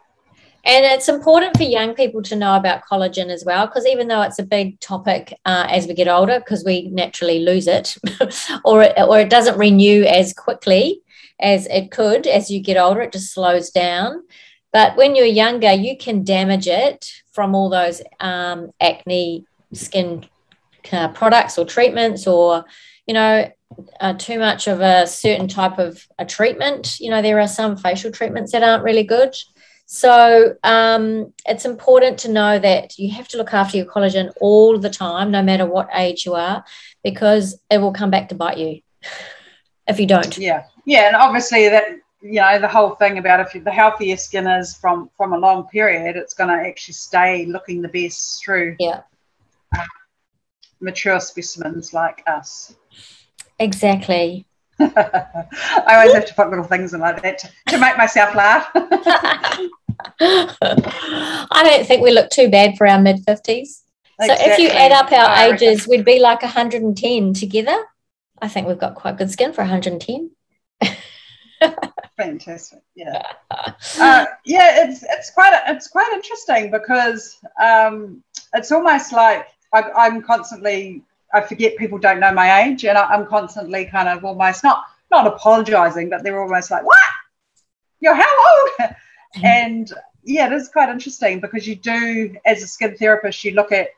[0.67, 4.23] And it's important for young people to know about collagen as well, because even though
[4.23, 7.99] it's a big topic uh, as we get older, because we naturally lose it,
[8.65, 11.03] or it, or it doesn't renew as quickly
[11.39, 14.23] as it could as you get older, it just slows down.
[14.73, 20.25] But when you're younger, you can damage it from all those um, acne skin
[20.93, 22.65] uh, products or treatments, or
[23.07, 23.51] you know,
[24.01, 26.99] uh, too much of a certain type of a treatment.
[27.01, 29.35] You know, there are some facial treatments that aren't really good.
[29.87, 34.79] So um, it's important to know that you have to look after your collagen all
[34.79, 36.64] the time, no matter what age you are,
[37.03, 38.81] because it will come back to bite you
[39.87, 40.37] if you don't.
[40.38, 41.85] Yeah, yeah, and obviously that
[42.23, 45.38] you know the whole thing about if you, the healthier skin is from from a
[45.38, 48.77] long period, it's going to actually stay looking the best through.
[48.79, 49.03] Yeah.
[50.85, 52.75] Mature specimens like us.
[53.59, 54.47] Exactly.
[54.81, 58.68] I always have to put little things in like that to, to make myself laugh.
[60.20, 63.83] I don't think we look too bad for our mid 50s.
[64.20, 67.77] So if you add up our ages, we'd be like 110 together.
[68.40, 70.31] I think we've got quite good skin for 110.
[72.16, 72.81] Fantastic.
[72.94, 73.23] Yeah.
[73.99, 78.23] Uh, yeah, it's it's quite it's quite interesting because um,
[78.55, 79.49] it's almost like
[79.81, 84.09] I, am constantly I forget people don't know my age, and I, am constantly kind
[84.09, 86.99] of almost not not apologizing, but they're almost like, "What?
[88.01, 88.91] You're how old?"
[89.35, 89.47] Mm-hmm.
[89.47, 93.73] and yeah, it is quite interesting because you do, as a skin therapist, you look
[93.73, 93.89] at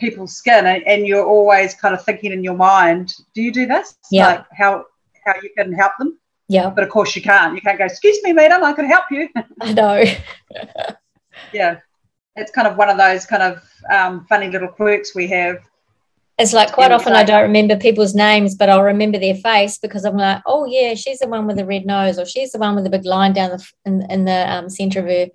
[0.00, 3.66] people's skin and, and you're always kind of thinking in your mind, "Do you do
[3.66, 3.96] this?
[4.10, 4.26] Yeah.
[4.26, 4.86] Like how
[5.24, 6.70] how you can help them?" Yeah.
[6.70, 7.54] But of course you can't.
[7.54, 9.28] You can't go, "Excuse me, madam, I could help you."
[9.60, 10.04] I know.
[11.52, 11.78] yeah,
[12.38, 15.58] it's kind of one of those kind of um, funny little quirks we have
[16.38, 20.04] it's like quite often I don't remember people's names, but I'll remember their face because
[20.04, 22.76] I'm like, oh yeah, she's the one with the red nose, or she's the one
[22.76, 25.26] with the big line down the in, in the um, center of her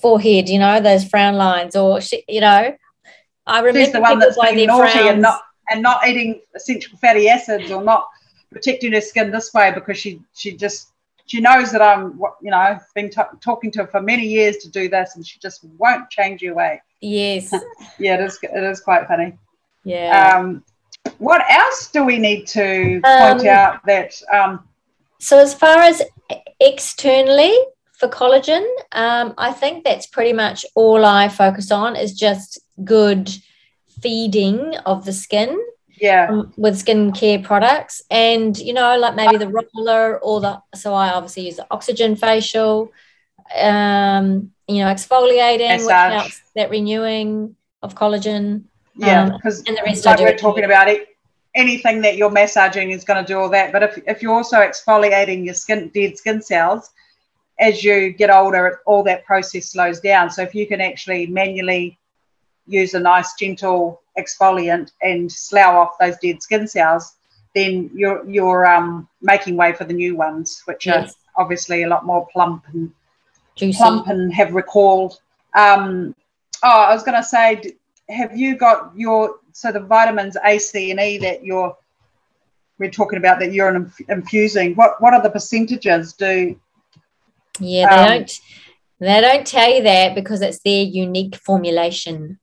[0.00, 0.48] forehead.
[0.48, 2.74] You know those frown lines, or she, you know,
[3.46, 5.06] I remember she's the one that's being naughty frowns.
[5.06, 8.08] and not and not eating essential fatty acids or not
[8.50, 10.92] protecting her skin this way because she she just
[11.26, 14.56] she knows that I'm you know I've been t- talking to her for many years
[14.58, 16.80] to do this and she just won't change her way.
[17.00, 17.52] Yes.
[17.98, 18.38] yeah, it is.
[18.42, 19.36] It is quite funny.
[19.84, 20.36] Yeah.
[20.36, 20.64] Um,
[21.18, 24.20] what else do we need to point um, out that?
[24.32, 24.68] Um,
[25.18, 26.02] so, as far as
[26.60, 27.54] externally
[27.92, 33.30] for collagen, um, I think that's pretty much all I focus on is just good
[34.00, 35.58] feeding of the skin.
[35.98, 36.28] Yeah.
[36.30, 40.60] Um, with skincare products, and you know, like maybe the roller or the.
[40.74, 42.92] So I obviously use the oxygen facial.
[43.56, 46.12] Um, you know, exfoliating, Massage.
[46.12, 48.64] which helps that renewing of collagen.
[48.96, 51.16] Yeah, because um, like we're talking about it,
[51.54, 53.72] anything that you're massaging is going to do all that.
[53.72, 56.90] But if, if you're also exfoliating your skin, dead skin cells,
[57.58, 60.30] as you get older, all that process slows down.
[60.30, 61.98] So if you can actually manually
[62.66, 67.14] use a nice gentle exfoliant and slough off those dead skin cells,
[67.54, 71.14] then you're you're um, making way for the new ones, which yes.
[71.36, 72.92] are obviously a lot more plump and
[73.56, 73.76] Juicy.
[73.76, 75.20] plump and have recalled.
[75.54, 76.14] Um,
[76.62, 77.76] oh, I was going to say,
[78.08, 81.76] have you got your so the vitamins A, C, and E that you're
[82.78, 84.74] we're talking about that you're infusing?
[84.74, 86.12] What what are the percentages?
[86.12, 86.58] Do
[87.58, 88.40] yeah, they um, don't
[88.98, 92.38] they don't tell you that because it's their unique formulation.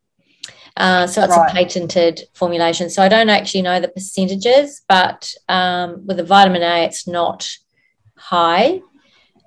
[0.75, 1.51] Uh, so it's right.
[1.51, 2.89] a patented formulation.
[2.89, 7.49] So I don't actually know the percentages, but um, with the vitamin A, it's not
[8.17, 8.81] high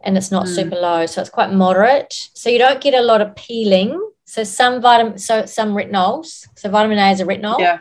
[0.05, 0.55] and it's not mm.
[0.55, 1.07] super low.
[1.07, 2.15] So it's quite moderate.
[2.35, 6.49] So you don't get a lot of peeling so some vitamin, so some retinols.
[6.57, 7.61] So vitamin A is a retinol.
[7.61, 7.81] Yeah.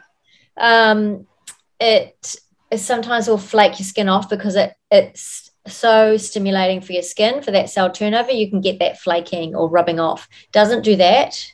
[0.57, 1.27] Um,
[1.79, 2.35] it,
[2.71, 7.41] it sometimes will flake your skin off because it it's so stimulating for your skin
[7.41, 8.31] for that cell turnover.
[8.31, 10.29] You can get that flaking or rubbing off.
[10.51, 11.51] Doesn't do that.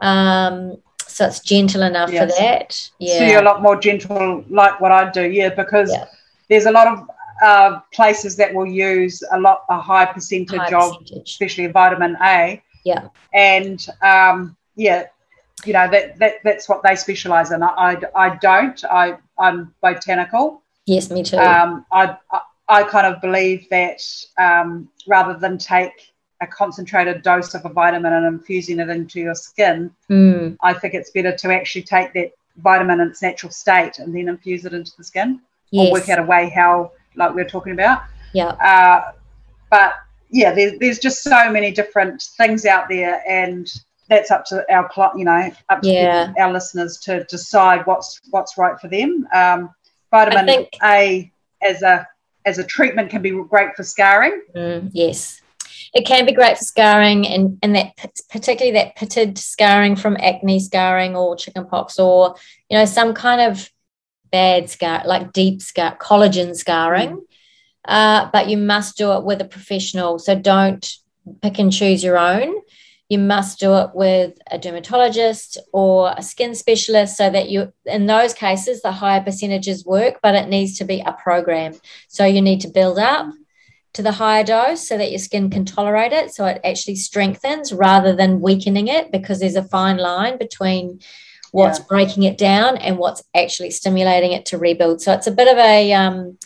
[0.00, 0.76] Um,
[1.10, 2.22] so it's gentle enough yes.
[2.22, 2.90] for that.
[2.98, 3.18] Yeah.
[3.18, 5.30] So you're a lot more gentle, like what I do.
[5.30, 6.06] Yeah, because yeah.
[6.48, 7.08] there's a lot of
[7.42, 11.30] uh, places that will use a lot a high percentage high of percentage.
[11.30, 12.62] especially vitamin A.
[12.84, 13.08] Yeah.
[13.34, 15.06] And um, yeah,
[15.64, 17.62] you know that, that that's what they specialize in.
[17.62, 18.84] I, I, I don't.
[18.84, 20.62] I I'm botanical.
[20.86, 21.36] Yes, me too.
[21.36, 24.00] Um, I, I, I kind of believe that
[24.38, 26.09] um, rather than take
[26.40, 30.56] a concentrated dose of a vitamin and infusing it into your skin, mm.
[30.62, 34.28] I think it's better to actually take that vitamin in its natural state and then
[34.28, 35.88] infuse it into the skin yes.
[35.88, 38.02] or work out a way how, like we are talking about.
[38.32, 38.48] Yeah.
[38.48, 39.12] Uh,
[39.70, 39.94] but
[40.30, 43.70] yeah, there's, there's just so many different things out there, and
[44.08, 46.32] that's up to our you know up to yeah.
[46.38, 49.26] our listeners to decide what's what's right for them.
[49.32, 49.70] Um,
[50.10, 51.30] vitamin think, A
[51.62, 52.06] as a
[52.44, 54.42] as a treatment can be great for scarring.
[54.54, 55.39] Mm, yes,
[55.92, 57.96] it can be great for scarring, and and that
[58.30, 62.36] particularly that pitted scarring from acne scarring or chickenpox or
[62.68, 63.70] you know some kind of
[64.30, 67.10] bad scar like deep scar collagen scarring.
[67.10, 67.20] Mm.
[67.86, 70.18] Uh, but you must do it with a professional.
[70.18, 70.86] So don't
[71.42, 72.54] pick and choose your own
[73.10, 78.06] you must do it with a dermatologist or a skin specialist so that you in
[78.06, 81.74] those cases the higher percentages work but it needs to be a program
[82.08, 83.26] so you need to build up
[83.92, 87.72] to the higher dose so that your skin can tolerate it so it actually strengthens
[87.72, 91.00] rather than weakening it because there's a fine line between
[91.52, 91.84] what's yeah.
[91.88, 95.58] breaking it down and what's actually stimulating it to rebuild so it's a bit of
[95.58, 96.38] a um,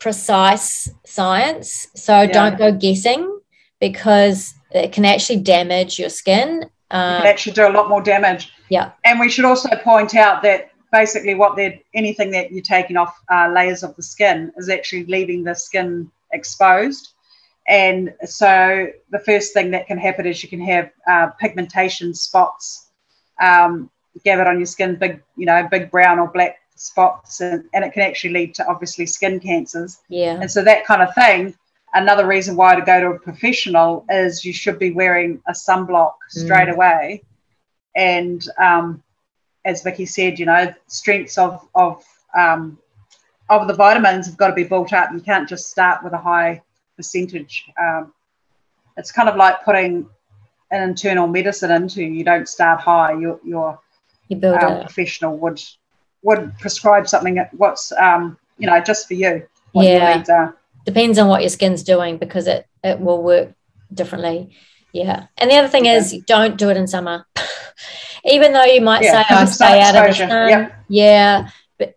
[0.00, 2.26] precise science so yeah.
[2.26, 3.40] don't go guessing
[3.80, 6.64] because it can actually damage your skin.
[6.90, 8.52] Uh, can actually do a lot more damage.
[8.68, 8.92] Yeah.
[9.04, 13.14] And we should also point out that basically what they're anything that you're taking off
[13.30, 17.14] uh, layers of the skin is actually leaving the skin exposed.
[17.66, 22.90] And so the first thing that can happen is you can have uh, pigmentation spots
[23.40, 23.90] um,
[24.22, 27.92] gathered on your skin, big, you know, big brown or black spots, and, and it
[27.92, 30.00] can actually lead to obviously skin cancers.
[30.08, 30.38] Yeah.
[30.40, 31.54] And so that kind of thing
[31.94, 36.14] another reason why to go to a professional is you should be wearing a sunblock
[36.28, 36.74] straight mm.
[36.74, 37.22] away.
[37.96, 39.02] And um,
[39.64, 42.04] as Vicky said, you know, strengths of of
[42.36, 42.78] um,
[43.48, 45.12] of the vitamins have got to be built up.
[45.12, 46.62] You can't just start with a high
[46.96, 47.66] percentage.
[47.80, 48.12] Um,
[48.96, 50.08] it's kind of like putting
[50.70, 52.02] an internal medicine into.
[52.02, 53.12] You don't start high.
[53.12, 53.78] Your your
[54.28, 55.62] you build um, professional would
[56.22, 59.46] would prescribe something that what's um, you know just for you.
[59.72, 59.82] Yeah.
[59.82, 63.52] your needs are depends on what your skin's doing because it it will work
[63.92, 64.50] differently.
[64.92, 65.26] Yeah.
[65.38, 67.26] And the other thing is don't do it in summer.
[68.24, 70.48] Even though you might yeah, say, I oh, stay out of the sun.
[70.48, 70.72] Yeah.
[70.88, 71.50] yeah.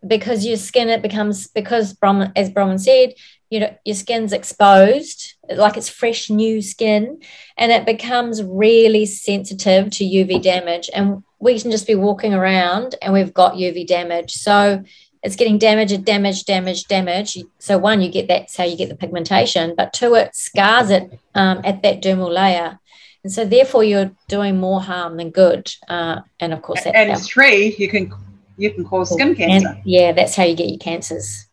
[0.06, 3.14] Because your skin, it becomes, because Brom, as Bronwyn said,
[3.50, 7.22] you know, your skin's exposed, like it's fresh new skin,
[7.58, 10.90] and it becomes really sensitive to UV damage.
[10.94, 14.34] And we can just be walking around and we've got UV damage.
[14.34, 14.84] So
[15.24, 17.38] it's getting damage, damage, damage, damage.
[17.60, 21.20] So one, you get that's how you get the pigmentation, but two, it scars it
[21.36, 22.80] um, at that dermal layer,
[23.24, 25.72] and so therefore you're doing more harm than good.
[25.88, 28.14] Uh, and of course, and how, three, you can
[28.58, 29.70] you can cause skin cancer.
[29.70, 31.48] And, yeah, that's how you get your cancers.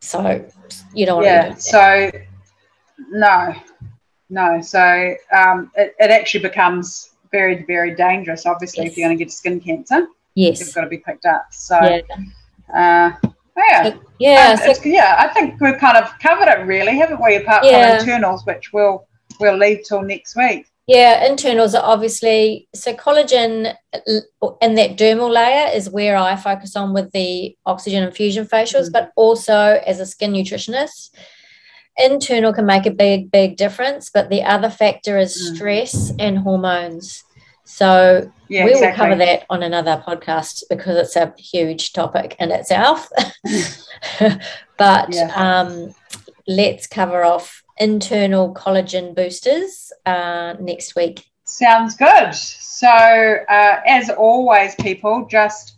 [0.00, 0.44] So
[0.94, 1.54] you don't yeah.
[1.54, 2.10] So
[3.10, 3.54] no,
[4.30, 4.60] no.
[4.60, 8.46] So um, it, it actually becomes very very dangerous.
[8.46, 8.92] Obviously, yes.
[8.92, 11.46] if you're going to get skin cancer, yes, you've got to be picked up.
[11.52, 11.78] So.
[11.80, 12.00] Yeah
[12.74, 13.12] uh,
[13.56, 13.96] yeah.
[14.18, 14.56] Yeah.
[14.56, 17.36] So, yeah, I think we've kind of covered it really, haven't we?
[17.36, 17.98] Apart yeah.
[17.98, 19.06] from internals, which we'll
[19.40, 20.66] we'll leave till next week.
[20.86, 23.74] Yeah, internals are obviously so collagen
[24.62, 28.92] in that dermal layer is where I focus on with the oxygen infusion facials, mm.
[28.92, 31.10] but also as a skin nutritionist.
[31.98, 35.56] Internal can make a big, big difference, but the other factor is mm.
[35.56, 37.24] stress and hormones.
[37.64, 38.86] So yeah, we exactly.
[38.86, 43.08] will cover that on another podcast because it's a huge topic in itself.
[44.78, 45.32] but yeah.
[45.34, 45.92] um,
[46.46, 51.26] let's cover off internal collagen boosters uh, next week.
[51.44, 52.34] Sounds good.
[52.34, 55.76] So, uh, as always, people, just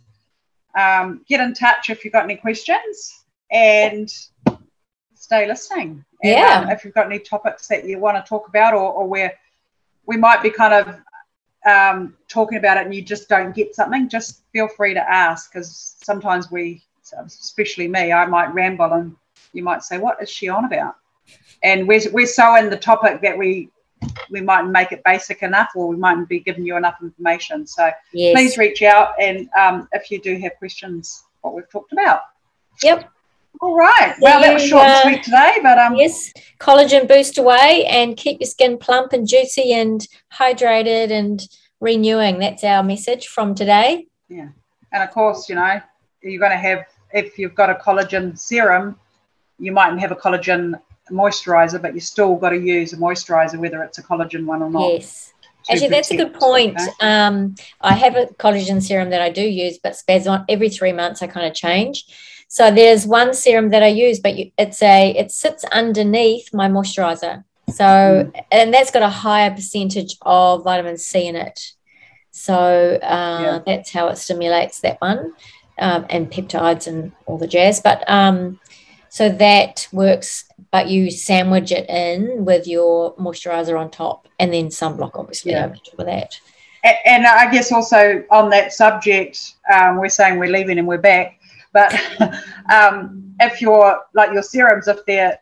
[0.77, 4.11] um, get in touch if you've got any questions and
[5.13, 6.03] stay listening.
[6.23, 6.61] And, yeah.
[6.61, 9.33] Um, if you've got any topics that you want to talk about or, or where
[10.05, 11.01] we might be kind of
[11.65, 15.51] um, talking about it and you just don't get something, just feel free to ask
[15.51, 16.81] because sometimes we,
[17.13, 19.15] especially me, I might ramble and
[19.53, 20.95] you might say, "What is she on about?"
[21.63, 23.69] And we're we're so in the topic that we
[24.29, 27.67] we mightn't make it basic enough, or we mightn't be giving you enough information.
[27.67, 28.33] So yes.
[28.33, 32.21] please reach out and um, if you do have questions, what we've talked about.
[32.83, 33.09] Yep.
[33.61, 34.15] All right.
[34.21, 38.39] Well, that was short and sweet today, but um, yes, collagen boost away and keep
[38.39, 41.45] your skin plump and juicy and hydrated and
[41.81, 42.39] renewing.
[42.39, 44.07] That's our message from today.
[44.29, 44.49] Yeah,
[44.93, 45.81] and of course, you know,
[46.21, 48.97] you're going to have if you've got a collagen serum,
[49.57, 50.79] you mightn't have a collagen
[51.11, 54.69] moisturizer, but you still got to use a moisturizer, whether it's a collagen one or
[54.69, 54.93] not.
[54.93, 55.33] Yes.
[55.69, 56.79] Actually, that's a good point.
[56.79, 56.91] Okay.
[57.01, 60.93] Um, I have a collagen serum that I do use, but spaz on every three
[60.93, 62.05] months I kind of change.
[62.47, 66.67] So there's one serum that I use, but you, it's a it sits underneath my
[66.67, 67.43] moisturizer.
[67.69, 68.43] So mm.
[68.51, 71.73] and that's got a higher percentage of vitamin C in it.
[72.31, 73.59] So uh, yeah.
[73.65, 75.33] that's how it stimulates that one,
[75.77, 77.81] um, and peptides and all the jazz.
[77.81, 78.59] But um,
[79.09, 84.67] so that works, but you sandwich it in with your moisturizer on top, and then
[84.67, 85.65] sunblock, obviously, yeah.
[85.65, 86.39] over top of that.
[86.83, 91.39] And, I guess also on that subject, um, we're saying we're leaving and we're back.
[91.73, 91.93] But
[92.73, 95.37] um, if you're like your serums, if they're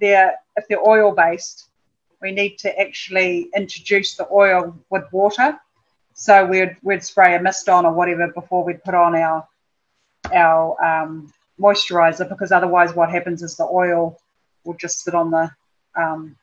[0.00, 1.68] they're if they're oil based,
[2.20, 5.58] we need to actually introduce the oil with water.
[6.14, 9.46] So we'd we'd spray a mist on or whatever before we'd put on our
[10.34, 14.18] our um, moisturizer because otherwise what happens is the oil
[14.64, 15.50] will just sit on the
[15.96, 16.36] um,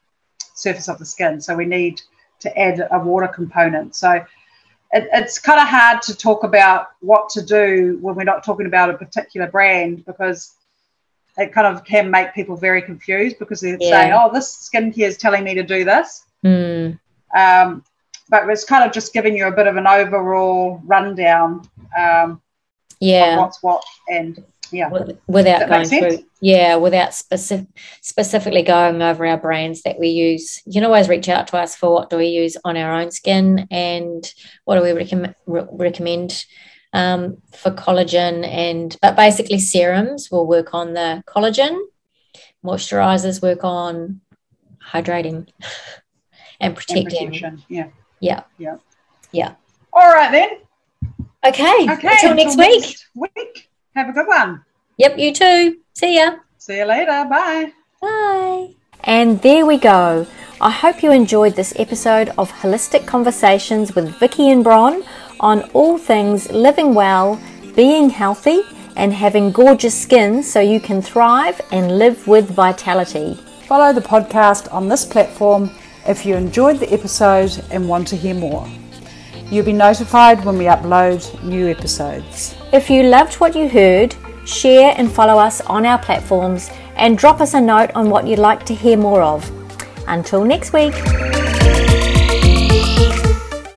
[0.53, 1.41] surface of the skin.
[1.41, 2.01] So we need
[2.39, 3.95] to add a water component.
[3.95, 8.43] So it, it's kind of hard to talk about what to do when we're not
[8.43, 10.55] talking about a particular brand because
[11.37, 13.89] it kind of can make people very confused because they're yeah.
[13.89, 16.99] saying, "Oh, this skincare is telling me to do this." Mm.
[17.35, 17.83] Um,
[18.29, 21.67] but it's kind of just giving you a bit of an overall rundown.
[21.97, 22.41] Um,
[22.99, 24.43] yeah, what's what and
[24.73, 24.89] yeah.
[25.27, 27.67] Without going through yeah without specific
[28.01, 30.61] specifically going over our brands that we use.
[30.65, 33.11] You can always reach out to us for what do we use on our own
[33.11, 34.33] skin and
[34.65, 36.45] what do we recommend recommend
[36.91, 41.79] um, for collagen and but basically serums will work on the collagen
[42.63, 44.21] moisturizers work on
[44.91, 45.47] hydrating
[46.59, 47.43] and protecting.
[47.43, 47.87] and yeah.
[48.19, 48.43] Yeah.
[48.57, 48.77] Yeah.
[49.31, 49.55] Yeah.
[49.91, 50.49] All right then.
[51.45, 52.81] Okay, okay until next until week.
[52.81, 54.63] next week have a good one.
[54.97, 55.77] Yep, you too.
[55.93, 56.35] See ya.
[56.57, 57.25] See you later.
[57.29, 57.73] Bye.
[58.01, 58.75] Bye.
[59.03, 60.25] And there we go.
[60.61, 65.03] I hope you enjoyed this episode of Holistic Conversations with Vicky and Bron
[65.39, 67.39] on all things living well,
[67.75, 68.61] being healthy,
[68.95, 73.35] and having gorgeous skin so you can thrive and live with vitality.
[73.67, 75.69] Follow the podcast on this platform
[76.07, 78.67] if you enjoyed the episode and want to hear more.
[79.49, 82.55] You'll be notified when we upload new episodes.
[82.73, 84.15] If you loved what you heard,
[84.45, 88.39] share and follow us on our platforms and drop us a note on what you'd
[88.39, 89.47] like to hear more of.
[90.07, 90.95] Until next week.